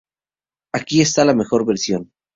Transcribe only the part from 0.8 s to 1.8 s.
está la mejor